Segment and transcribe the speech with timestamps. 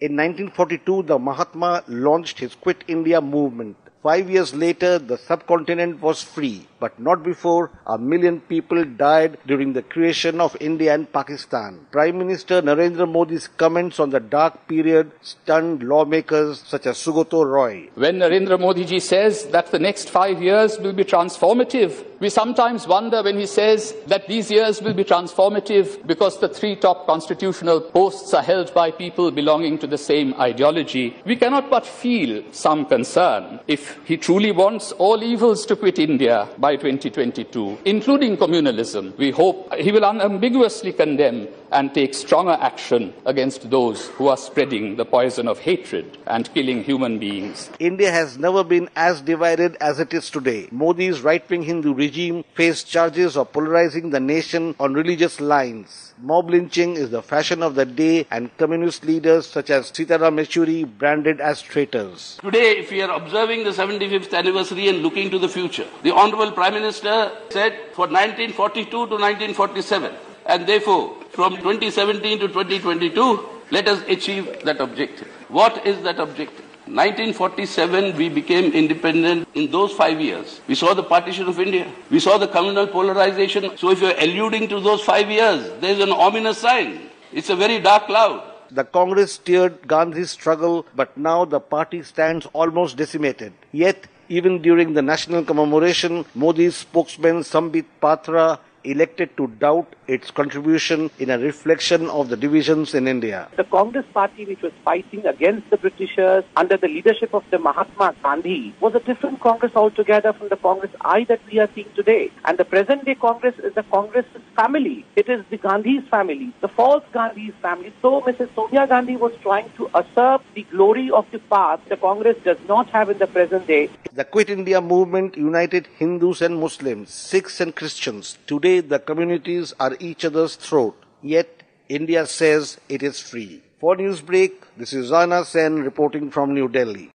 [0.00, 3.76] In 1942, the Mahatma launched his Quit India movement.
[4.02, 9.74] Five years later, the subcontinent was free, but not before a million people died during
[9.74, 11.86] the creation of India and Pakistan.
[11.92, 17.90] Prime Minister Narendra Modi's comments on the dark period stunned lawmakers such as Sugato Roy.
[17.94, 22.86] When Narendra Modi ji says that the next five years will be transformative, we sometimes
[22.86, 27.80] wonder when he says that these years will be transformative because the three top constitutional
[27.80, 31.16] posts are held by people belonging to the same ideology.
[31.24, 36.46] We cannot but feel some concern if he truly wants all evils to quit India
[36.58, 39.16] by 2022, including communalism.
[39.16, 44.96] We hope he will unambiguously condemn and take stronger action against those who are spreading
[44.96, 47.70] the poison of hatred and killing human beings.
[47.78, 50.68] India has never been as divided as it is today.
[50.70, 52.09] Modi's right-wing Hindu regime
[52.54, 56.14] faced charges of polarizing the nation on religious lines.
[56.22, 60.84] Mob lynching is the fashion of the day and communist leaders such as Sitaram Yechury
[60.98, 62.38] branded as traitors.
[62.42, 66.52] Today, if we are observing the 75th anniversary and looking to the future, the Honorable
[66.52, 70.12] Prime Minister said for 1942 to 1947,
[70.46, 75.28] and therefore from 2017 to 2022, let us achieve that objective.
[75.48, 76.69] What is that objective?
[76.90, 80.60] 1947, we became independent in those five years.
[80.66, 81.86] We saw the partition of India.
[82.10, 83.76] We saw the communal polarization.
[83.76, 87.10] So if you're alluding to those five years, there's an ominous sign.
[87.32, 88.42] It's a very dark cloud.
[88.72, 93.52] The Congress steered Gandhi's struggle, but now the party stands almost decimated.
[93.70, 101.10] Yet, even during the national commemoration, Modi's spokesman Sambit Patra elected to doubt its contribution
[101.18, 103.48] in a reflection of the divisions in India.
[103.56, 108.14] The Congress party, which was fighting against the Britishers under the leadership of the Mahatma
[108.22, 112.30] Gandhi, was a different Congress altogether from the Congress I that we are seeing today.
[112.44, 115.04] And the present day Congress is the Congress's family.
[115.16, 117.92] It is the Gandhi's family, the false Gandhi's family.
[118.02, 118.54] So Mrs.
[118.54, 122.88] Sonia Gandhi was trying to usurp the glory of the past the Congress does not
[122.90, 123.90] have in the present day.
[124.12, 128.38] The Quit India movement united Hindus and Muslims, Sikhs and Christians.
[128.70, 130.94] Today, the communities are each other's throat.
[131.22, 133.62] Yet, India says it is free.
[133.80, 137.08] For Newsbreak, this is Rana Senn reporting from New Delhi.